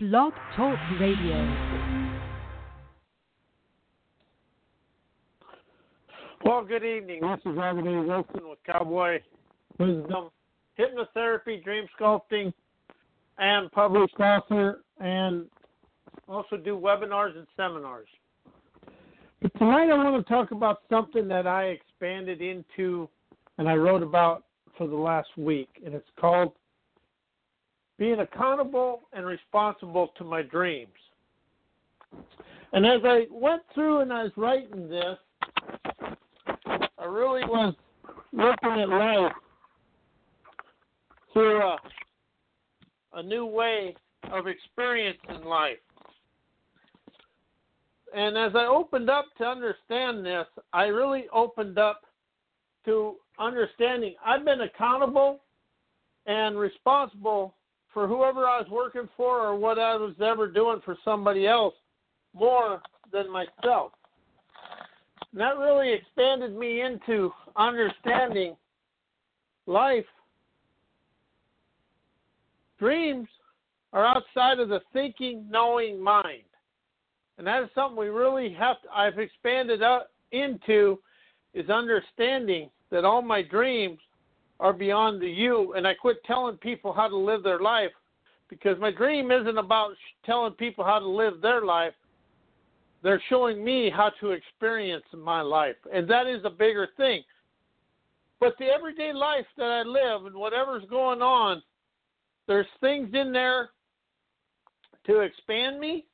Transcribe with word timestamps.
Blog 0.00 0.32
Talk 0.54 0.78
Radio. 1.00 1.56
Well, 6.44 6.64
good 6.64 6.84
evening. 6.84 7.20
This 7.20 7.40
is 7.52 7.58
Anthony 7.58 8.06
Wilson 8.06 8.48
with 8.48 8.60
Cowboy 8.64 9.18
Wisdom, 9.76 10.28
Hypnotherapy, 10.78 11.64
Dream 11.64 11.88
Sculpting, 11.98 12.52
and 13.38 13.72
published 13.72 14.14
author, 14.20 14.82
and 15.00 15.46
also 16.28 16.56
do 16.56 16.78
webinars 16.78 17.36
and 17.36 17.48
seminars. 17.56 18.06
But 19.42 19.52
tonight 19.58 19.90
I 19.90 19.94
want 19.94 20.24
to 20.24 20.32
talk 20.32 20.52
about 20.52 20.82
something 20.88 21.26
that 21.26 21.48
I 21.48 21.70
expanded 21.70 22.40
into 22.40 23.08
and 23.58 23.68
I 23.68 23.74
wrote 23.74 24.04
about 24.04 24.44
for 24.76 24.86
the 24.86 24.94
last 24.94 25.30
week, 25.36 25.70
and 25.84 25.92
it's 25.92 26.06
called 26.20 26.52
being 27.98 28.20
accountable 28.20 29.02
and 29.12 29.26
responsible 29.26 30.12
to 30.16 30.24
my 30.24 30.42
dreams. 30.42 30.92
And 32.72 32.86
as 32.86 33.00
I 33.04 33.26
went 33.30 33.62
through 33.74 34.00
and 34.00 34.12
I 34.12 34.24
was 34.24 34.32
writing 34.36 34.88
this, 34.88 35.18
I 36.98 37.04
really 37.04 37.44
was 37.44 37.74
looking 38.32 38.80
at 38.80 38.88
life 38.88 39.32
through 41.32 41.62
a, 41.62 41.76
a 43.14 43.22
new 43.22 43.46
way 43.46 43.94
of 44.32 44.46
experiencing 44.46 45.44
life. 45.44 45.78
And 48.14 48.38
as 48.38 48.52
I 48.54 48.66
opened 48.66 49.10
up 49.10 49.26
to 49.38 49.44
understand 49.44 50.24
this, 50.24 50.46
I 50.72 50.84
really 50.84 51.26
opened 51.32 51.78
up 51.78 52.02
to 52.84 53.16
understanding 53.38 54.14
I've 54.24 54.44
been 54.44 54.62
accountable 54.62 55.40
and 56.26 56.58
responsible 56.58 57.54
for 57.98 58.06
whoever 58.06 58.46
I 58.46 58.60
was 58.60 58.68
working 58.70 59.08
for 59.16 59.40
or 59.40 59.56
what 59.56 59.76
I 59.76 59.96
was 59.96 60.14
ever 60.24 60.46
doing 60.46 60.80
for 60.84 60.96
somebody 61.04 61.48
else 61.48 61.74
more 62.32 62.80
than 63.12 63.28
myself. 63.28 63.90
And 65.32 65.40
that 65.40 65.58
really 65.58 65.92
expanded 65.94 66.56
me 66.56 66.82
into 66.82 67.32
understanding 67.56 68.54
life. 69.66 70.04
Dreams 72.78 73.26
are 73.92 74.06
outside 74.06 74.60
of 74.60 74.68
the 74.68 74.78
thinking, 74.92 75.44
knowing 75.50 76.00
mind. 76.00 76.44
And 77.36 77.48
that 77.48 77.64
is 77.64 77.68
something 77.74 77.98
we 77.98 78.10
really 78.10 78.52
have 78.52 78.80
to, 78.82 78.88
I've 78.94 79.18
expanded 79.18 79.82
up 79.82 80.12
into 80.30 81.00
is 81.52 81.68
understanding 81.68 82.70
that 82.92 83.04
all 83.04 83.22
my 83.22 83.42
dreams 83.42 83.98
are 84.60 84.72
beyond 84.72 85.20
the 85.22 85.28
you, 85.28 85.74
and 85.74 85.86
I 85.86 85.94
quit 85.94 86.22
telling 86.24 86.56
people 86.56 86.92
how 86.92 87.08
to 87.08 87.16
live 87.16 87.42
their 87.42 87.60
life 87.60 87.92
because 88.48 88.78
my 88.80 88.90
dream 88.90 89.30
isn't 89.30 89.58
about 89.58 89.92
telling 90.24 90.52
people 90.52 90.84
how 90.84 90.98
to 90.98 91.08
live 91.08 91.40
their 91.40 91.64
life. 91.64 91.92
They're 93.02 93.22
showing 93.28 93.62
me 93.62 93.90
how 93.90 94.10
to 94.20 94.30
experience 94.30 95.04
my 95.14 95.40
life, 95.40 95.76
and 95.92 96.08
that 96.10 96.26
is 96.26 96.40
a 96.44 96.50
bigger 96.50 96.88
thing. 96.96 97.22
But 98.40 98.54
the 98.58 98.66
everyday 98.66 99.12
life 99.12 99.46
that 99.56 99.64
I 99.64 99.82
live 99.82 100.26
and 100.26 100.34
whatever's 100.34 100.84
going 100.90 101.22
on, 101.22 101.62
there's 102.46 102.66
things 102.80 103.10
in 103.12 103.32
there 103.32 103.70
to 105.06 105.20
expand 105.20 105.78
me. 105.78 106.06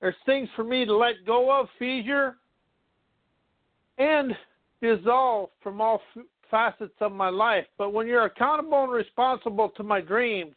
There's 0.00 0.14
things 0.24 0.48
for 0.56 0.64
me 0.64 0.84
to 0.86 0.96
let 0.96 1.26
go 1.26 1.58
of, 1.58 1.68
seizure, 1.78 2.36
and 3.98 4.32
dissolve 4.80 5.50
from 5.62 5.80
all 5.80 6.00
facets 6.50 6.94
of 7.00 7.12
my 7.12 7.28
life. 7.28 7.66
But 7.78 7.92
when 7.92 8.06
you're 8.06 8.24
accountable 8.24 8.84
and 8.84 8.92
responsible 8.92 9.70
to 9.76 9.82
my 9.82 10.00
dreams, 10.00 10.54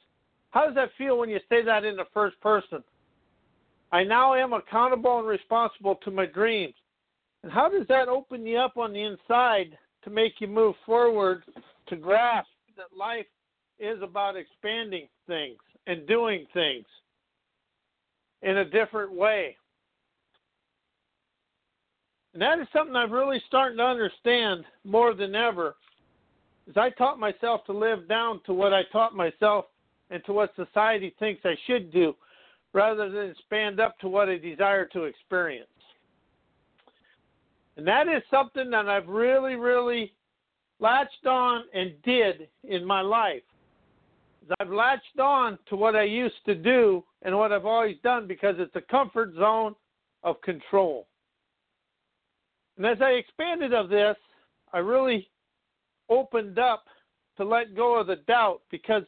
how 0.52 0.66
does 0.66 0.76
that 0.76 0.90
feel 0.98 1.18
when 1.18 1.30
you 1.30 1.40
say 1.50 1.64
that 1.64 1.84
in 1.84 1.96
the 1.96 2.06
first 2.14 2.40
person? 2.42 2.84
I 3.92 4.04
now 4.04 4.34
am 4.34 4.54
accountable 4.54 5.20
and 5.20 5.28
responsible 5.28 5.96
to 6.04 6.12
my 6.12 6.26
dreams. 6.26 6.74
And 7.44 7.52
how 7.52 7.70
does 7.70 7.88
that 7.90 8.08
open 8.08 8.46
you 8.46 8.58
up 8.58 8.78
on 8.78 8.94
the 8.94 9.04
inside 9.04 9.78
to 10.04 10.10
make 10.10 10.34
you 10.40 10.48
move 10.48 10.76
forward 10.86 11.44
to 11.88 11.96
grasp 11.96 12.48
that 12.78 12.98
life 12.98 13.26
is 13.80 14.02
about 14.02 14.36
expanding 14.36 15.08
things 15.28 15.60
and 15.86 16.08
doing 16.08 16.46
things 16.54 16.86
in 18.42 18.58
a 18.58 18.66
different 18.66 19.14
way? 19.14 19.58
And 22.34 22.42
that 22.42 22.60
is 22.60 22.68
something 22.74 22.96
I'm 22.96 23.12
really 23.12 23.42
starting 23.48 23.78
to 23.78 23.84
understand 23.84 24.66
more 24.84 25.14
than 25.14 25.36
ever. 25.36 25.76
As 26.68 26.78
I 26.78 26.90
taught 26.92 27.20
myself 27.20 27.64
to 27.66 27.74
live 27.74 28.08
down 28.08 28.42
to 28.46 28.54
what 28.54 28.74
I 28.74 28.82
taught 28.92 29.16
myself 29.16 29.66
and 30.10 30.24
to 30.26 30.34
what 30.34 30.56
society 30.56 31.14
thinks 31.20 31.42
I 31.46 31.56
should 31.68 31.92
do, 31.92 32.16
rather 32.74 33.10
than 33.10 33.30
expand 33.30 33.80
up 33.80 34.00
to 34.00 34.08
what 34.08 34.30
I 34.30 34.38
desire 34.38 34.86
to 34.88 35.04
experience. 35.04 35.68
And 37.78 37.88
that 37.88 38.08
is 38.08 38.24
something 38.30 38.70
that 38.72 38.88
I've 38.88 39.08
really, 39.08 39.56
really 39.56 40.14
latched 40.80 41.26
on 41.28 41.64
and 41.74 41.94
did 42.04 42.48
in 42.64 42.86
my 42.86 43.02
life. 43.02 43.44
I've 44.60 44.70
latched 44.70 45.20
on 45.20 45.58
to 45.70 45.76
what 45.76 45.96
I 45.96 46.04
used 46.04 46.44
to 46.46 46.56
do 46.56 47.04
and 47.22 47.38
what 47.38 47.52
I've 47.52 47.66
always 47.66 47.96
done 48.04 48.28
because 48.28 48.56
it's 48.58 48.76
a 48.76 48.82
comfort 48.82 49.34
zone 49.36 49.76
of 50.24 50.42
control. 50.42 51.08
And 52.78 52.86
as 52.86 52.98
I 53.02 53.12
expanded 53.12 53.74
of 53.74 53.90
this, 53.90 54.16
I 54.72 54.80
really 54.80 55.30
opened 56.10 56.60
up 56.60 56.86
to 57.38 57.44
let 57.44 57.76
go 57.76 58.00
of 58.00 58.08
the 58.08 58.18
doubt 58.28 58.62
because 58.72 59.04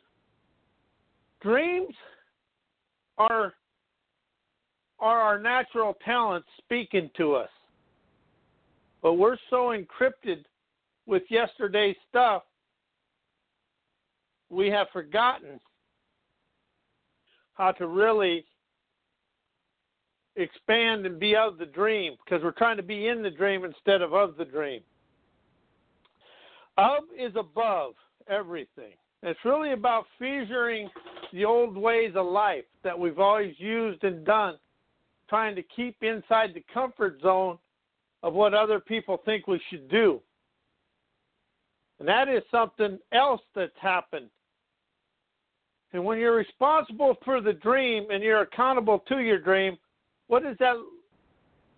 dreams 1.41 1.93
are 3.17 3.53
are 4.99 5.21
our 5.21 5.39
natural 5.39 5.95
talents 6.05 6.47
speaking 6.57 7.09
to 7.17 7.35
us. 7.35 7.49
But 9.01 9.13
we're 9.13 9.37
so 9.49 9.75
encrypted 9.75 10.45
with 11.05 11.23
yesterday's 11.29 11.97
stuff, 12.09 12.43
we 14.49 14.69
have 14.69 14.87
forgotten 14.93 15.59
how 17.53 17.71
to 17.73 17.87
really 17.87 18.45
expand 20.35 21.05
and 21.05 21.19
be 21.19 21.35
of 21.35 21.57
the 21.57 21.65
dream 21.65 22.15
because 22.23 22.43
we're 22.43 22.51
trying 22.51 22.77
to 22.77 22.83
be 22.83 23.07
in 23.07 23.21
the 23.21 23.29
dream 23.29 23.63
instead 23.63 24.01
of 24.01 24.13
of 24.13 24.37
the 24.37 24.45
dream. 24.45 24.81
Of 26.77 27.03
is 27.17 27.33
above 27.37 27.93
everything. 28.29 28.93
It's 29.23 29.39
really 29.45 29.71
about 29.71 30.05
featuring 30.19 30.89
the 31.33 31.45
old 31.45 31.77
ways 31.77 32.13
of 32.15 32.25
life 32.27 32.65
that 32.83 32.97
we've 32.97 33.19
always 33.19 33.55
used 33.57 34.03
and 34.03 34.25
done, 34.25 34.57
trying 35.29 35.55
to 35.55 35.63
keep 35.63 35.95
inside 36.01 36.51
the 36.53 36.63
comfort 36.73 37.19
zone 37.21 37.57
of 38.23 38.33
what 38.33 38.53
other 38.53 38.79
people 38.79 39.21
think 39.25 39.47
we 39.47 39.59
should 39.69 39.89
do. 39.89 40.21
And 41.99 42.07
that 42.07 42.27
is 42.27 42.43
something 42.51 42.99
else 43.13 43.41
that's 43.55 43.71
happened. 43.81 44.29
And 45.93 46.03
when 46.03 46.19
you're 46.19 46.35
responsible 46.35 47.15
for 47.23 47.39
the 47.39 47.53
dream 47.53 48.07
and 48.11 48.21
you're 48.21 48.41
accountable 48.41 48.99
to 49.07 49.19
your 49.19 49.39
dream, 49.39 49.77
what 50.27 50.43
does 50.43 50.57
that 50.59 50.75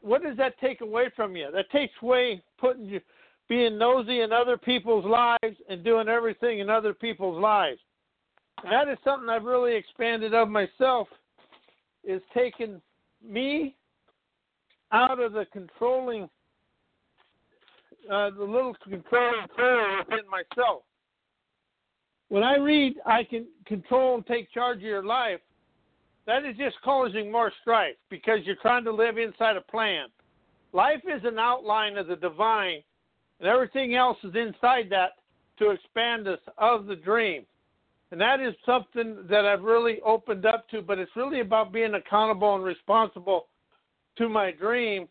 what 0.01 0.23
does 0.23 0.37
that 0.37 0.57
take 0.59 0.81
away 0.81 1.09
from 1.15 1.35
you? 1.35 1.49
That 1.51 1.69
takes 1.71 1.93
away 2.01 2.41
putting 2.59 2.85
you 2.85 3.01
being 3.49 3.77
nosy 3.77 4.21
in 4.21 4.31
other 4.31 4.57
people's 4.57 5.05
lives 5.05 5.57
and 5.69 5.83
doing 5.83 6.07
everything 6.07 6.59
in 6.59 6.69
other 6.69 6.93
people's 6.93 7.41
lives. 7.41 7.79
And 8.63 8.71
that 8.71 8.91
is 8.91 8.97
something 9.03 9.29
I've 9.29 9.43
really 9.43 9.75
expanded 9.75 10.33
of 10.33 10.49
myself 10.49 11.07
is 12.03 12.21
taking 12.33 12.81
me 13.25 13.75
out 14.91 15.19
of 15.19 15.33
the 15.33 15.45
controlling 15.51 16.29
uh, 18.11 18.29
the 18.29 18.43
little 18.43 18.73
controlling 18.83 19.47
power 19.55 19.97
within 19.99 20.25
myself. 20.29 20.83
When 22.29 22.43
I 22.43 22.55
read 22.55 22.95
I 23.05 23.23
can 23.23 23.47
control 23.65 24.15
and 24.15 24.25
take 24.25 24.51
charge 24.51 24.77
of 24.77 24.83
your 24.83 25.03
life, 25.03 25.41
that 26.27 26.45
is 26.45 26.55
just 26.57 26.75
causing 26.83 27.31
more 27.31 27.51
strife 27.61 27.95
because 28.09 28.39
you're 28.43 28.55
trying 28.61 28.83
to 28.83 28.91
live 28.91 29.17
inside 29.17 29.57
a 29.57 29.61
plan. 29.61 30.07
Life 30.73 31.01
is 31.05 31.21
an 31.23 31.39
outline 31.39 31.97
of 31.97 32.07
the 32.07 32.17
divine 32.17 32.83
and 33.39 33.47
everything 33.47 33.95
else 33.95 34.17
is 34.23 34.35
inside 34.35 34.89
that 34.89 35.11
to 35.59 35.71
expand 35.71 36.27
us 36.27 36.39
of 36.57 36.85
the 36.85 36.95
dream. 36.95 37.45
And 38.11 38.21
that 38.21 38.39
is 38.39 38.53
something 38.65 39.25
that 39.29 39.45
I've 39.45 39.63
really 39.63 39.99
opened 40.05 40.45
up 40.45 40.69
to, 40.69 40.81
but 40.81 40.99
it's 40.99 41.11
really 41.15 41.41
about 41.41 41.73
being 41.73 41.93
accountable 41.93 42.55
and 42.55 42.63
responsible 42.63 43.47
to 44.17 44.29
my 44.29 44.51
dream 44.51 45.07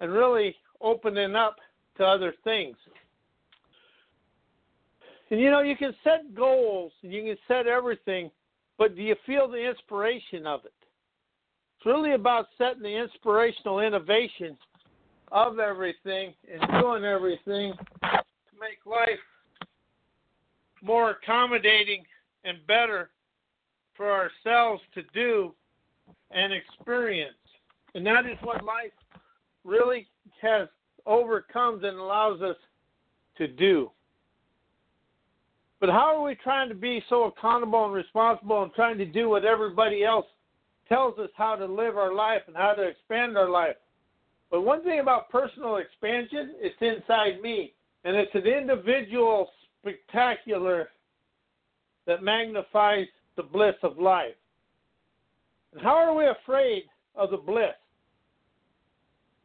and 0.00 0.12
really 0.12 0.54
opening 0.80 1.34
up 1.34 1.56
to 1.96 2.04
other 2.04 2.34
things. 2.44 2.76
And 5.30 5.40
you 5.40 5.50
know, 5.50 5.62
you 5.62 5.76
can 5.76 5.94
set 6.04 6.34
goals 6.34 6.92
and 7.02 7.12
you 7.12 7.22
can 7.22 7.36
set 7.48 7.66
everything, 7.66 8.30
but 8.78 8.96
do 8.96 9.02
you 9.02 9.16
feel 9.26 9.48
the 9.48 9.68
inspiration 9.68 10.46
of 10.46 10.64
it? 10.64 10.72
It's 11.76 11.86
really 11.86 12.12
about 12.12 12.46
setting 12.56 12.82
the 12.82 12.96
inspirational 12.96 13.80
innovation 13.80 14.56
of 15.32 15.58
everything 15.58 16.34
and 16.50 16.80
doing 16.80 17.04
everything 17.04 17.74
to 18.02 18.20
make 18.60 18.84
life 18.86 19.18
more 20.82 21.10
accommodating 21.10 22.04
and 22.44 22.58
better 22.66 23.10
for 23.96 24.10
ourselves 24.10 24.82
to 24.94 25.02
do 25.14 25.54
and 26.30 26.52
experience. 26.52 27.34
And 27.94 28.06
that 28.06 28.26
is 28.26 28.36
what 28.42 28.64
life 28.64 28.92
really 29.64 30.06
has 30.42 30.68
overcomes 31.06 31.84
and 31.84 31.96
allows 31.96 32.42
us 32.42 32.56
to 33.38 33.48
do. 33.48 33.90
But 35.80 35.90
how 35.90 36.16
are 36.16 36.22
we 36.22 36.34
trying 36.36 36.68
to 36.68 36.74
be 36.74 37.02
so 37.08 37.24
accountable 37.24 37.84
and 37.84 37.94
responsible 37.94 38.62
and 38.62 38.72
trying 38.74 38.98
to 38.98 39.06
do 39.06 39.28
what 39.28 39.44
everybody 39.44 40.04
else 40.04 40.26
tells 40.88 41.18
us 41.18 41.30
how 41.36 41.56
to 41.56 41.66
live 41.66 41.96
our 41.96 42.14
life 42.14 42.42
and 42.46 42.56
how 42.56 42.72
to 42.72 42.82
expand 42.82 43.36
our 43.36 43.50
life? 43.50 43.76
But 44.50 44.62
one 44.62 44.84
thing 44.84 45.00
about 45.00 45.30
personal 45.30 45.76
expansion, 45.76 46.54
it's 46.58 46.76
inside 46.80 47.42
me. 47.42 47.72
And 48.04 48.16
it's 48.16 48.34
an 48.34 48.46
individual 48.46 49.48
spectacular 49.80 50.90
that 52.06 52.22
magnifies 52.22 53.06
the 53.36 53.42
bliss 53.42 53.74
of 53.82 53.98
life. 53.98 54.34
And 55.72 55.82
how 55.82 55.96
are 55.96 56.14
we 56.14 56.26
afraid 56.26 56.84
of 57.16 57.30
the 57.30 57.36
bliss? 57.36 57.74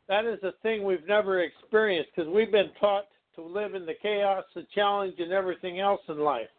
That 0.08 0.26
is 0.26 0.40
a 0.44 0.52
thing 0.62 0.84
we've 0.84 1.08
never 1.08 1.42
experienced 1.42 2.12
because 2.16 2.32
we've 2.32 2.52
been 2.52 2.72
taught 2.80 3.06
to 3.40 3.46
live 3.46 3.76
in 3.76 3.86
the 3.86 3.96
chaos, 4.02 4.44
the 4.54 4.66
challenge, 4.76 5.16
and 5.20 5.32
everything 5.32 5.80
else 5.80 6.02
in 6.10 6.20
life. 6.20 6.50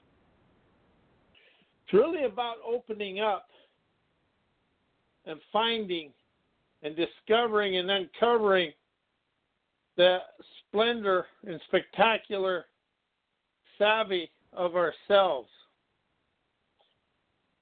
It's 1.85 1.95
really 1.95 2.25
about 2.25 2.57
opening 2.67 3.21
up 3.21 3.47
and 5.27 5.39
finding 5.53 6.11
and 6.83 6.97
discovering 6.97 7.77
and 7.77 7.91
uncovering 7.91 8.73
the 9.97 10.19
splendor 10.69 11.27
and 11.47 11.61
spectacular 11.69 12.65
savvy 13.79 14.31
of 14.53 14.75
ourselves. 14.77 15.49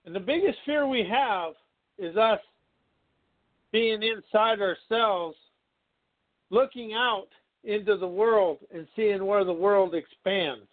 And 0.04 0.14
the 0.14 0.20
biggest 0.20 0.58
fear 0.64 0.86
we 0.86 1.06
have 1.10 1.54
is 1.98 2.16
us 2.16 2.40
being 3.72 4.02
inside 4.02 4.60
ourselves, 4.60 5.36
looking 6.50 6.94
out 6.94 7.28
into 7.64 7.96
the 7.96 8.08
world 8.08 8.58
and 8.72 8.86
seeing 8.94 9.24
where 9.24 9.44
the 9.44 9.52
world 9.52 9.94
expands. 9.94 10.66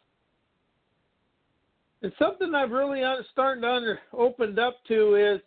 And 2.02 2.14
something 2.20 2.54
I've 2.54 2.72
really 2.72 3.02
started 3.32 3.62
to 3.62 3.68
under, 3.68 4.00
opened 4.14 4.60
up 4.60 4.78
to 4.88 5.16
is 5.16 5.42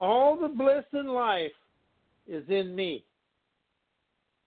all 0.00 0.38
the 0.38 0.48
bliss 0.48 0.84
in 0.92 1.08
life 1.08 1.52
is 2.28 2.44
in 2.48 2.74
me. 2.74 3.04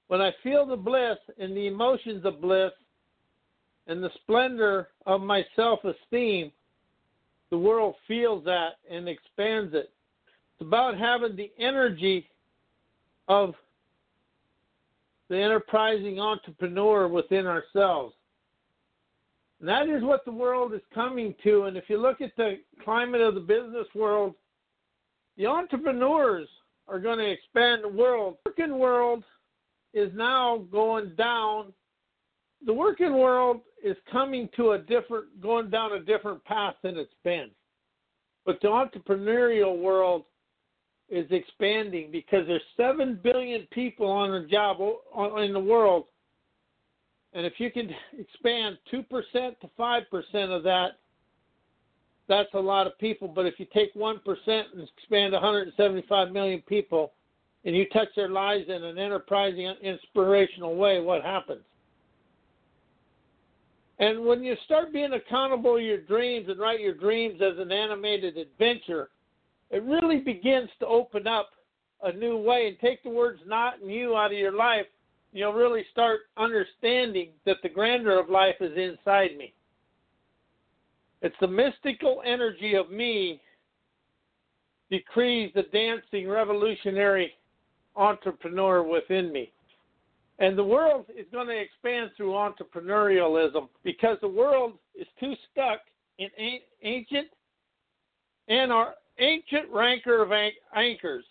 When 0.07 0.21
I 0.21 0.31
feel 0.41 0.65
the 0.65 0.75
bliss 0.75 1.17
and 1.37 1.55
the 1.55 1.67
emotions 1.67 2.25
of 2.25 2.41
bliss 2.41 2.71
and 3.87 4.03
the 4.03 4.11
splendor 4.21 4.89
of 5.05 5.21
my 5.21 5.45
self 5.55 5.79
esteem, 5.83 6.51
the 7.49 7.57
world 7.57 7.95
feels 8.07 8.43
that 8.45 8.73
and 8.89 9.07
expands 9.07 9.73
it. 9.73 9.91
It's 10.53 10.61
about 10.67 10.97
having 10.97 11.35
the 11.35 11.51
energy 11.59 12.29
of 13.27 13.55
the 15.29 15.37
enterprising 15.37 16.19
entrepreneur 16.19 17.07
within 17.07 17.45
ourselves. 17.45 18.15
And 19.59 19.69
that 19.69 19.87
is 19.87 20.01
what 20.03 20.25
the 20.25 20.31
world 20.31 20.73
is 20.73 20.81
coming 20.93 21.35
to. 21.43 21.63
And 21.63 21.77
if 21.77 21.85
you 21.87 21.97
look 21.97 22.21
at 22.21 22.35
the 22.35 22.59
climate 22.83 23.21
of 23.21 23.35
the 23.35 23.41
business 23.41 23.87
world, 23.93 24.33
the 25.37 25.45
entrepreneurs 25.45 26.47
are 26.87 26.99
going 26.99 27.19
to 27.19 27.29
expand 27.29 27.83
the 27.83 27.89
world. 27.89 28.37
The 28.43 28.51
working 28.51 28.79
world 28.79 29.23
is 29.93 30.11
now 30.15 30.65
going 30.71 31.13
down. 31.15 31.73
The 32.65 32.73
working 32.73 33.17
world 33.17 33.61
is 33.83 33.97
coming 34.11 34.49
to 34.55 34.71
a 34.71 34.79
different, 34.79 35.41
going 35.41 35.69
down 35.69 35.93
a 35.93 35.99
different 35.99 36.43
path 36.45 36.75
than 36.81 36.97
it's 36.97 37.13
been. 37.23 37.49
But 38.45 38.59
the 38.61 38.67
entrepreneurial 38.67 39.77
world 39.79 40.23
is 41.09 41.25
expanding 41.31 42.11
because 42.11 42.45
there's 42.47 42.61
seven 42.77 43.19
billion 43.23 43.67
people 43.71 44.07
on 44.07 44.33
a 44.33 44.47
job 44.47 44.77
in 45.39 45.53
the 45.53 45.59
world, 45.59 46.05
and 47.33 47.45
if 47.45 47.53
you 47.57 47.71
can 47.71 47.89
expand 48.17 48.77
two 48.89 49.03
percent 49.03 49.59
to 49.61 49.69
five 49.77 50.03
percent 50.09 50.51
of 50.51 50.63
that, 50.63 50.97
that's 52.27 52.53
a 52.53 52.59
lot 52.59 52.87
of 52.87 52.97
people. 52.99 53.27
But 53.27 53.45
if 53.45 53.59
you 53.59 53.67
take 53.73 53.89
one 53.93 54.19
percent 54.19 54.67
and 54.73 54.87
expand 54.97 55.33
175 55.33 56.31
million 56.31 56.61
people, 56.67 57.13
and 57.65 57.75
you 57.75 57.87
touch 57.89 58.09
their 58.15 58.29
lives 58.29 58.65
in 58.67 58.83
an 58.83 58.97
enterprising, 58.97 59.73
inspirational 59.81 60.75
way, 60.75 61.01
what 61.01 61.23
happens? 61.23 61.61
And 63.99 64.25
when 64.25 64.43
you 64.43 64.55
start 64.63 64.93
being 64.93 65.11
accountable 65.11 65.75
to 65.75 65.83
your 65.83 65.99
dreams 65.99 66.47
and 66.47 66.57
write 66.57 66.79
your 66.79 66.93
dreams 66.93 67.41
as 67.41 67.59
an 67.59 67.71
animated 67.71 68.37
adventure, 68.37 69.09
it 69.71 69.83
really 69.83 70.17
begins 70.17 70.69
to 70.79 70.87
open 70.87 71.27
up 71.27 71.49
a 72.03 72.11
new 72.13 72.37
way 72.37 72.67
and 72.67 72.79
take 72.79 73.03
the 73.03 73.09
words 73.09 73.41
not 73.45 73.81
and 73.81 73.91
you 73.91 74.15
out 74.15 74.31
of 74.31 74.37
your 74.37 74.55
life. 74.55 74.85
You'll 75.31 75.53
really 75.53 75.85
start 75.91 76.21
understanding 76.37 77.29
that 77.45 77.57
the 77.61 77.69
grandeur 77.69 78.19
of 78.19 78.29
life 78.29 78.55
is 78.61 78.75
inside 78.77 79.37
me. 79.37 79.53
It's 81.21 81.35
the 81.41 81.47
mystical 81.47 82.21
energy 82.25 82.75
of 82.75 82.89
me 82.89 83.41
decrees 84.89 85.51
the 85.53 85.63
dancing 85.73 86.27
revolutionary 86.27 87.33
entrepreneur 87.95 88.81
within 88.81 89.31
me. 89.31 89.51
And 90.39 90.57
the 90.57 90.63
world 90.63 91.05
is 91.15 91.25
going 91.31 91.47
to 91.47 91.59
expand 91.59 92.11
through 92.15 92.31
entrepreneurialism 92.31 93.67
because 93.83 94.17
the 94.21 94.27
world 94.27 94.73
is 94.95 95.07
too 95.19 95.33
stuck 95.51 95.81
in 96.17 96.29
ancient 96.81 97.27
and 98.47 98.71
our 98.71 98.95
ancient 99.19 99.69
rancor 99.71 100.21
of 100.21 100.31
anchors 100.75 101.25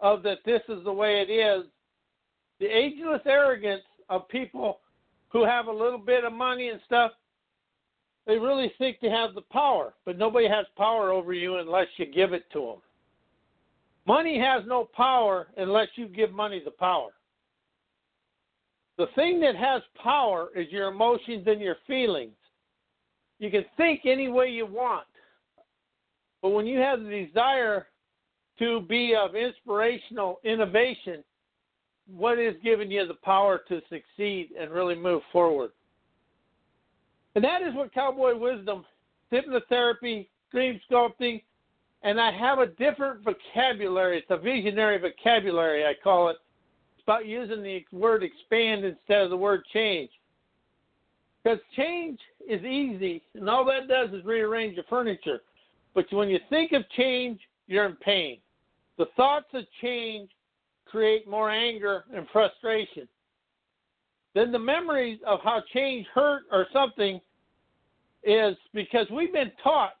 of 0.00 0.22
that 0.22 0.38
this 0.44 0.62
is 0.68 0.82
the 0.84 0.92
way 0.92 1.20
it 1.20 1.30
is. 1.30 1.66
The 2.58 2.66
ageless 2.66 3.22
arrogance 3.26 3.82
of 4.08 4.28
people 4.28 4.80
who 5.28 5.44
have 5.44 5.66
a 5.66 5.72
little 5.72 5.98
bit 5.98 6.24
of 6.24 6.32
money 6.32 6.68
and 6.68 6.80
stuff, 6.86 7.12
they 8.26 8.38
really 8.38 8.72
think 8.78 8.98
they 9.00 9.08
have 9.08 9.34
the 9.34 9.42
power, 9.42 9.94
but 10.04 10.18
nobody 10.18 10.48
has 10.48 10.66
power 10.76 11.10
over 11.10 11.32
you 11.32 11.56
unless 11.56 11.86
you 11.96 12.06
give 12.06 12.32
it 12.32 12.44
to 12.52 12.60
them. 12.60 12.76
Money 14.06 14.38
has 14.38 14.62
no 14.66 14.88
power 14.96 15.48
unless 15.56 15.88
you 15.94 16.06
give 16.06 16.32
money 16.32 16.60
the 16.64 16.70
power. 16.70 17.10
The 18.98 19.06
thing 19.14 19.40
that 19.40 19.56
has 19.56 19.82
power 20.02 20.48
is 20.54 20.66
your 20.70 20.88
emotions 20.88 21.44
and 21.46 21.60
your 21.60 21.76
feelings. 21.86 22.34
You 23.38 23.50
can 23.50 23.64
think 23.76 24.02
any 24.04 24.28
way 24.28 24.48
you 24.48 24.66
want, 24.66 25.06
but 26.42 26.50
when 26.50 26.66
you 26.66 26.78
have 26.78 27.02
the 27.02 27.26
desire 27.26 27.86
to 28.58 28.80
be 28.82 29.14
of 29.14 29.34
inspirational 29.34 30.40
innovation, 30.44 31.24
what 32.14 32.38
is 32.38 32.54
giving 32.62 32.90
you 32.90 33.06
the 33.06 33.14
power 33.14 33.60
to 33.68 33.80
succeed 33.88 34.50
and 34.58 34.70
really 34.70 34.94
move 34.94 35.22
forward? 35.32 35.70
And 37.34 37.44
that 37.44 37.62
is 37.62 37.74
what 37.74 37.94
cowboy 37.94 38.36
wisdom, 38.36 38.84
hypnotherapy, 39.32 40.26
dream 40.50 40.80
sculpting, 40.90 41.42
and 42.02 42.20
I 42.20 42.32
have 42.32 42.58
a 42.58 42.66
different 42.66 43.22
vocabulary. 43.22 44.18
It's 44.18 44.26
a 44.30 44.36
visionary 44.36 44.98
vocabulary, 44.98 45.84
I 45.84 45.94
call 46.02 46.30
it. 46.30 46.36
It's 46.96 47.04
about 47.04 47.26
using 47.26 47.62
the 47.62 47.84
word 47.92 48.22
expand 48.22 48.84
instead 48.84 49.22
of 49.22 49.30
the 49.30 49.36
word 49.36 49.62
change. 49.72 50.10
Because 51.42 51.58
change 51.76 52.18
is 52.46 52.62
easy, 52.64 53.22
and 53.34 53.48
all 53.48 53.64
that 53.66 53.88
does 53.88 54.10
is 54.10 54.24
rearrange 54.24 54.74
your 54.74 54.84
furniture. 54.88 55.40
But 55.94 56.06
when 56.12 56.28
you 56.28 56.38
think 56.48 56.72
of 56.72 56.88
change, 56.90 57.40
you're 57.66 57.86
in 57.86 57.96
pain. 57.96 58.38
The 58.98 59.06
thoughts 59.16 59.46
of 59.54 59.64
change 59.80 60.30
create 60.86 61.28
more 61.28 61.50
anger 61.50 62.04
and 62.14 62.26
frustration. 62.32 63.08
Then 64.34 64.52
the 64.52 64.58
memories 64.58 65.18
of 65.26 65.40
how 65.42 65.62
change 65.72 66.06
hurt 66.14 66.42
or 66.52 66.66
something 66.72 67.20
is 68.22 68.56
because 68.74 69.06
we've 69.10 69.32
been 69.32 69.52
taught 69.62 69.94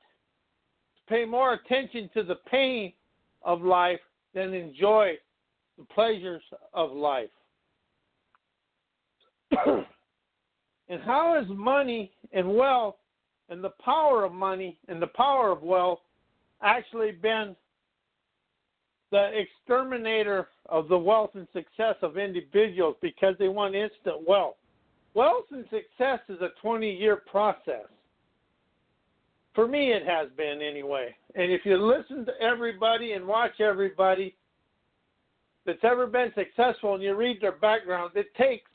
to 0.96 1.14
pay 1.14 1.24
more 1.24 1.54
attention 1.54 2.10
to 2.14 2.22
the 2.22 2.36
pain 2.50 2.92
of 3.42 3.62
life 3.62 4.00
than 4.34 4.54
enjoy 4.54 5.14
the 5.78 5.84
pleasures 5.84 6.42
of 6.74 6.92
life. 6.92 7.30
and 9.66 11.02
how 11.02 11.40
is 11.40 11.46
money 11.48 12.12
and 12.32 12.54
wealth 12.54 12.96
and 13.50 13.62
the 13.62 13.72
power 13.84 14.24
of 14.24 14.32
money 14.32 14.78
and 14.88 15.02
the 15.02 15.08
power 15.08 15.50
of 15.50 15.62
wealth 15.62 16.00
actually 16.62 17.12
been 17.12 17.54
the 19.10 19.30
exterminator 19.36 20.48
of 20.66 20.88
the 20.88 20.96
wealth 20.96 21.30
and 21.34 21.48
success 21.52 21.96
of 22.02 22.16
individuals 22.16 22.96
because 23.02 23.34
they 23.38 23.48
want 23.48 23.74
instant 23.74 24.26
wealth. 24.26 24.54
Wealth 25.14 25.46
and 25.50 25.64
success 25.64 26.20
is 26.28 26.40
a 26.40 26.50
20 26.62 26.88
year 26.90 27.16
process. 27.16 27.86
For 29.54 29.66
me, 29.66 29.92
it 29.92 30.06
has 30.06 30.28
been 30.36 30.62
anyway. 30.62 31.14
And 31.34 31.50
if 31.50 31.62
you 31.64 31.76
listen 31.76 32.24
to 32.26 32.32
everybody 32.40 33.12
and 33.12 33.26
watch 33.26 33.60
everybody 33.60 34.36
that's 35.66 35.82
ever 35.82 36.06
been 36.06 36.32
successful 36.36 36.94
and 36.94 37.02
you 37.02 37.16
read 37.16 37.40
their 37.40 37.52
background, 37.52 38.12
it 38.14 38.32
takes 38.36 38.69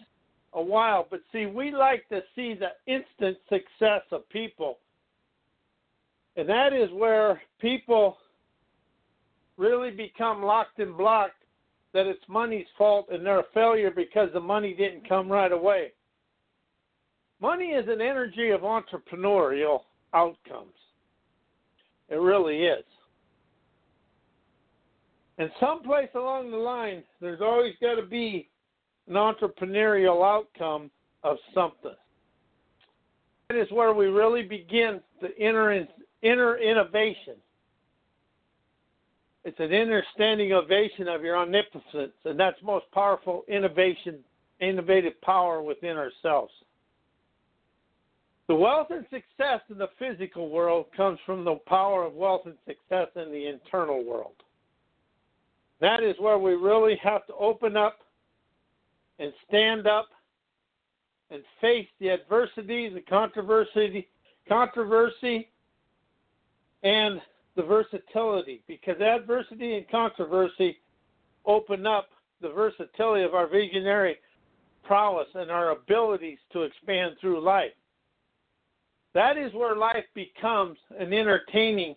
a 0.56 0.62
while. 0.62 1.08
But 1.10 1.22
see, 1.32 1.46
we 1.46 1.72
like 1.72 2.08
to 2.10 2.22
see 2.36 2.56
the 2.56 2.70
instant 2.92 3.38
success 3.50 4.02
of 4.12 4.28
people. 4.30 4.80
And 6.38 6.50
that 6.50 6.74
is 6.74 6.90
where 6.92 7.42
people 7.62 8.18
really 9.58 9.92
become 9.92 10.44
locked 10.44 10.80
and 10.80 10.98
blocked 10.98 11.44
that 11.94 12.08
it's 12.08 12.24
money's 12.28 12.66
fault 12.78 13.08
and 13.10 13.26
they're 13.26 13.40
a 13.40 13.46
failure 13.54 13.92
because 13.92 14.30
the 14.34 14.40
money 14.40 14.74
didn't 14.74 15.08
come 15.08 15.32
right 15.32 15.52
away. 15.52 15.94
Money 17.42 17.68
is 17.68 17.86
an 17.88 18.02
energy 18.02 18.50
of 18.50 18.62
entrepreneurial 18.62 19.82
outcomes. 20.14 20.74
It 22.10 22.16
really 22.16 22.64
is. 22.64 22.84
And 25.38 25.50
someplace 25.60 26.10
along 26.16 26.52
the 26.52 26.58
line, 26.58 27.04
there's 27.20 27.42
always 27.42 27.74
got 27.82 27.96
to 27.96 28.06
be 28.06 28.50
an 29.08 29.16
entrepreneurial 29.16 30.26
outcome 30.26 30.90
of 31.24 31.38
something. 31.54 31.96
That 33.50 33.58
is 33.58 33.68
where 33.72 33.94
we 33.94 34.08
really 34.08 34.44
begin 34.44 35.02
the 35.22 35.36
inner, 35.38 35.86
inner 36.22 36.58
innovation. 36.58 37.36
It's 39.44 39.60
an 39.60 39.72
understanding 39.74 40.54
ovation 40.54 41.08
of 41.08 41.22
your 41.22 41.38
omnipotence, 41.38 42.14
and 42.24 42.40
that's 42.40 42.58
most 42.64 42.86
powerful 42.92 43.44
innovation, 43.48 44.20
innovative 44.60 45.20
power 45.22 45.62
within 45.62 45.98
ourselves. 45.98 46.52
The 48.48 48.56
wealth 48.56 48.88
and 48.90 49.06
success 49.12 49.62
in 49.70 49.78
the 49.78 49.90
physical 49.98 50.50
world 50.50 50.86
comes 50.96 51.20
from 51.26 51.44
the 51.44 51.56
power 51.68 52.04
of 52.04 52.14
wealth 52.14 52.42
and 52.46 52.56
success 52.66 53.08
in 53.16 53.32
the 53.32 53.48
internal 53.48 54.04
world. 54.04 54.36
That 55.82 56.04
is 56.04 56.16
where 56.20 56.38
we 56.38 56.54
really 56.54 56.96
have 57.04 57.26
to 57.28 57.34
open 57.36 57.76
up 57.76 58.00
and 59.20 59.32
stand 59.48 59.88
up 59.88 60.10
and 61.32 61.42
face 61.62 61.88
the 62.00 62.10
adversity, 62.10 62.90
the 62.90 63.02
controversy, 63.02 64.08
controversy, 64.48 65.50
and 66.84 67.22
the 67.56 67.64
versatility. 67.64 68.62
Because 68.68 69.00
adversity 69.02 69.78
and 69.78 69.90
controversy 69.90 70.78
open 71.46 71.88
up 71.88 72.10
the 72.42 72.50
versatility 72.50 73.24
of 73.24 73.34
our 73.34 73.48
visionary 73.48 74.18
prowess 74.84 75.28
and 75.34 75.50
our 75.50 75.72
abilities 75.72 76.38
to 76.54 76.62
expand 76.62 77.16
through 77.20 77.42
life. 77.42 77.72
That 79.14 79.38
is 79.38 79.54
where 79.54 79.76
life 79.76 80.04
becomes 80.14 80.78
an 81.00 81.14
entertaining, 81.14 81.96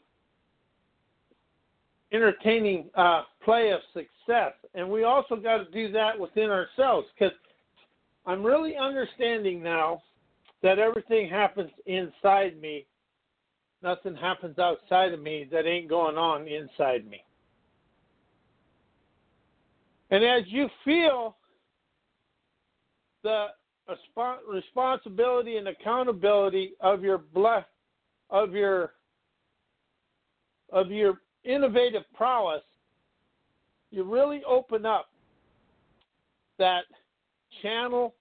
entertaining 2.12 2.88
uh, 2.94 3.22
play 3.44 3.70
of 3.70 3.80
success, 3.92 4.08
and 4.74 4.88
we 4.88 5.04
also 5.04 5.36
got 5.36 5.58
to 5.58 5.70
do 5.70 5.90
that 5.92 6.18
within 6.18 6.50
ourselves. 6.50 7.06
Because 7.18 7.34
I'm 8.26 8.44
really 8.44 8.76
understanding 8.76 9.62
now 9.62 10.02
that 10.62 10.78
everything 10.78 11.28
happens 11.28 11.70
inside 11.86 12.60
me. 12.60 12.86
Nothing 13.82 14.16
happens 14.16 14.58
outside 14.58 15.12
of 15.12 15.20
me 15.20 15.48
that 15.52 15.66
ain't 15.66 15.88
going 15.88 16.16
on 16.16 16.46
inside 16.48 17.08
me. 17.08 17.22
And 20.10 20.24
as 20.24 20.42
you 20.46 20.68
feel 20.84 21.36
the 23.22 23.46
responsibility 24.48 25.56
and 25.56 25.68
accountability 25.68 26.72
of 26.80 27.02
your 27.02 27.18
bless, 27.18 27.64
of 28.30 28.52
your 28.52 28.92
of 30.70 30.90
your 30.90 31.20
innovative 31.44 32.02
prowess, 32.14 32.62
you 33.90 34.04
really 34.04 34.42
open 34.46 34.84
up 34.86 35.08
that 36.58 36.84
channel 37.62 38.14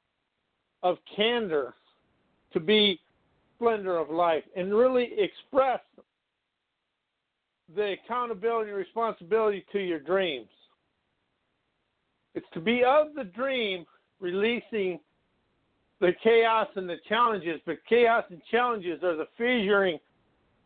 of 0.84 0.98
candor 1.16 1.74
to 2.54 2.60
be 2.60 3.00
splendor 3.56 3.98
of 3.98 4.10
life 4.10 4.44
and 4.56 4.74
really 4.74 5.10
express 5.18 5.80
the 7.76 7.96
accountability 8.04 8.70
and 8.70 8.78
responsibility 8.78 9.66
to 9.72 9.80
your 9.80 10.00
dreams. 10.00 10.48
It's 12.36 12.46
to 12.54 12.62
be 12.62 12.84
of 12.84 13.08
the 13.16 13.26
dream, 13.26 13.86
releasing 14.20 15.00
the 16.00 16.12
chaos 16.24 16.68
and 16.76 16.88
the 16.88 16.98
challenges, 17.10 17.60
but 17.66 17.78
chaos 17.90 18.24
and 18.30 18.42
challenges 18.52 19.04
are 19.04 19.18
the 19.18 19.28
fissuring 19.40 20.00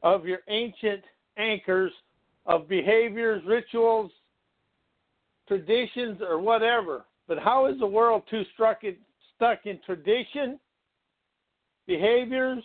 of 0.03 0.25
your 0.25 0.39
ancient 0.49 1.01
anchors 1.37 1.91
of 2.45 2.67
behaviors, 2.67 3.41
rituals, 3.47 4.11
traditions, 5.47 6.19
or 6.21 6.39
whatever. 6.39 7.05
But 7.27 7.39
how 7.39 7.67
is 7.67 7.79
the 7.79 7.87
world 7.87 8.23
too 8.29 8.43
stuck 8.55 8.83
in, 8.83 8.95
stuck 9.35 9.65
in 9.65 9.79
tradition, 9.85 10.59
behaviors, 11.87 12.63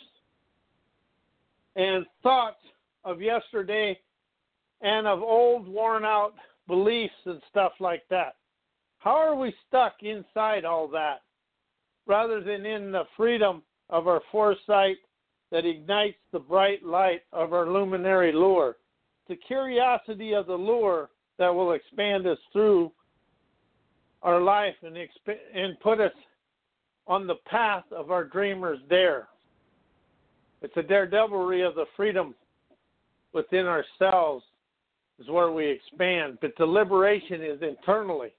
and 1.77 2.07
thoughts 2.23 2.63
of 3.05 3.21
yesterday 3.21 3.99
and 4.81 5.07
of 5.07 5.23
old, 5.23 5.69
worn 5.69 6.05
out 6.05 6.35
beliefs 6.67 7.15
and 7.25 7.41
stuff 7.51 7.73
like 7.81 8.03
that? 8.11 8.37
How 8.99 9.17
are 9.17 9.37
we 9.37 9.55
stuck 9.69 10.03
inside 10.03 10.65
all 10.65 10.89
that? 10.89 11.21
rather 12.07 12.41
than 12.41 12.65
in 12.65 12.93
the 12.93 13.05
freedom 13.17 13.63
of 13.91 14.07
our 14.09 14.21
foresight 14.33 14.97
that 15.51 15.67
ignites 15.67 16.19
the 16.33 16.39
bright 16.39 16.85
light 16.85 17.23
of 17.33 17.53
our 17.53 17.69
luminary 17.69 18.33
lure, 18.33 18.77
the 19.29 19.37
curiosity 19.37 20.33
of 20.33 20.47
the 20.47 20.55
lure 20.55 21.11
that 21.39 21.55
will 21.55 21.73
expand 21.73 22.27
us 22.27 22.39
through 22.53 22.91
our 24.23 24.41
life 24.41 24.75
and, 24.83 24.97
exp- 24.97 25.39
and 25.55 25.79
put 25.81 26.01
us 26.01 26.13
on 27.07 27.27
the 27.27 27.37
path 27.47 27.85
of 27.93 28.11
our 28.11 28.25
dreamer's 28.25 28.81
dare. 28.89 29.29
It's 30.63 30.77
a 30.77 30.83
daredevilry 30.83 31.63
of 31.63 31.75
the 31.75 31.85
freedom 31.97 32.35
within 33.33 33.67
ourselves 33.67 34.45
is 35.19 35.29
where 35.29 35.51
we 35.51 35.67
expand, 35.67 36.39
but 36.41 36.53
the 36.59 36.67
liberation 36.67 37.43
is 37.43 37.61
internally. 37.63 38.35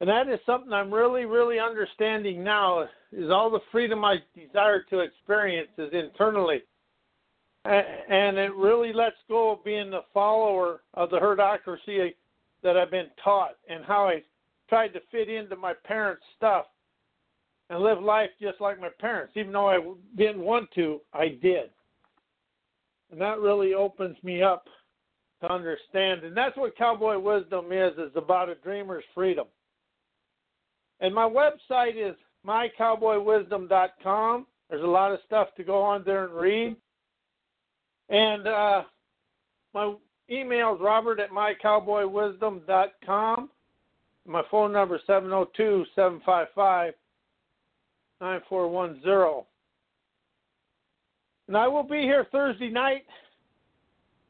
And 0.00 0.08
that 0.08 0.28
is 0.28 0.40
something 0.46 0.72
I'm 0.72 0.92
really, 0.92 1.26
really 1.26 1.58
understanding 1.58 2.42
now 2.42 2.88
is 3.12 3.30
all 3.30 3.50
the 3.50 3.60
freedom 3.70 4.04
I 4.04 4.16
desire 4.34 4.82
to 4.90 5.00
experience 5.00 5.68
is 5.76 5.92
internally. 5.92 6.62
And 7.64 8.38
it 8.38 8.54
really 8.54 8.92
lets 8.92 9.16
go 9.28 9.52
of 9.52 9.64
being 9.64 9.90
the 9.90 10.04
follower 10.14 10.82
of 10.94 11.10
the 11.10 11.18
herdocracy 11.18 12.14
that 12.62 12.76
I've 12.76 12.90
been 12.90 13.10
taught 13.22 13.56
and 13.68 13.84
how 13.84 14.08
I 14.08 14.22
tried 14.68 14.88
to 14.88 15.00
fit 15.10 15.28
into 15.28 15.56
my 15.56 15.74
parents' 15.84 16.22
stuff 16.36 16.66
and 17.68 17.80
live 17.80 18.02
life 18.02 18.30
just 18.40 18.60
like 18.60 18.80
my 18.80 18.88
parents. 18.98 19.34
Even 19.36 19.52
though 19.52 19.68
I 19.68 19.78
didn't 20.16 20.40
want 20.40 20.70
to, 20.74 21.00
I 21.12 21.28
did. 21.28 21.70
And 23.10 23.20
that 23.20 23.40
really 23.40 23.74
opens 23.74 24.16
me 24.22 24.42
up 24.42 24.64
to 25.42 25.52
understand. 25.52 26.24
And 26.24 26.36
that's 26.36 26.56
what 26.56 26.76
cowboy 26.76 27.18
wisdom 27.18 27.72
is, 27.72 27.92
is 27.98 28.12
about 28.16 28.48
a 28.48 28.54
dreamer's 28.56 29.04
freedom. 29.14 29.46
And 31.00 31.14
my 31.14 31.28
website 31.28 31.96
is 31.96 32.16
mycowboywisdom.com. 32.46 34.46
There's 34.68 34.82
a 34.82 34.86
lot 34.86 35.12
of 35.12 35.18
stuff 35.26 35.48
to 35.56 35.64
go 35.64 35.82
on 35.82 36.02
there 36.04 36.24
and 36.24 36.34
read. 36.34 36.76
And 38.10 38.46
uh, 38.46 38.82
my 39.72 39.94
email 40.30 40.74
is 40.74 40.80
robert 40.80 41.20
at 41.20 41.30
mycowboywisdom.com. 41.30 43.48
My 44.26 44.42
phone 44.50 44.72
number 44.72 44.96
is 44.96 45.02
702 45.06 45.86
755 45.94 46.92
9410. 48.20 49.46
And 51.48 51.56
I 51.56 51.66
will 51.66 51.82
be 51.82 52.02
here 52.02 52.26
Thursday 52.30 52.68
night. 52.68 53.06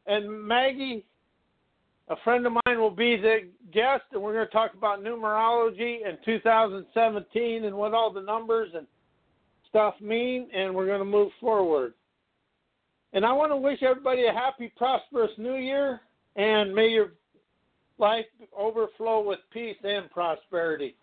And 0.07 0.47
Maggie 0.47 1.05
a 2.11 2.17
friend 2.25 2.45
of 2.45 2.53
mine 2.67 2.81
will 2.81 2.91
be 2.91 3.17
the 3.17 3.49
guest, 3.73 4.03
and 4.13 4.21
we're 4.21 4.35
going 4.35 4.47
to 4.47 4.53
talk 4.53 4.75
about 4.75 5.01
numerology 5.01 5.99
in 6.05 6.19
2017 6.25 7.65
and 7.65 7.77
what 7.77 7.95
all 7.95 8.13
the 8.13 8.21
numbers 8.21 8.71
and 8.77 8.85
stuff 9.69 9.95
mean, 10.01 10.49
and 10.53 10.75
we're 10.75 10.87
going 10.87 10.99
to 10.99 11.05
move 11.05 11.31
forward. 11.41 11.95
And 13.13 13.25
I 13.25 13.33
want 13.33 13.51
to 13.53 13.57
wish 13.57 13.83
everybody 13.83 14.27
a 14.27 14.33
happy, 14.33 14.73
prosperous 14.77 15.31
new 15.37 15.57
year, 15.57 16.01
and 16.37 16.75
may 16.75 16.89
your 16.89 17.13
life 17.99 18.27
overflow 18.57 19.21
with 19.21 19.41
peace 19.53 19.77
and 19.83 20.11
prosperity. 20.11 20.97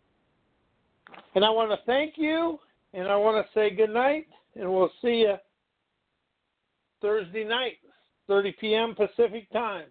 And 1.36 1.44
I 1.44 1.50
want 1.50 1.72
to 1.72 1.86
thank 1.86 2.14
you, 2.18 2.60
and 2.94 3.08
I 3.08 3.16
want 3.16 3.46
to 3.46 3.54
say 3.54 3.70
good 3.76 3.94
night, 3.94 4.28
and 4.56 4.72
we'll 4.72 4.92
see 5.02 5.26
you 5.28 5.36
Thursday 7.02 7.44
night, 7.44 7.78
30 8.28 8.56
p.m. 8.60 8.96
Pacific 8.96 9.52
time. 9.52 9.86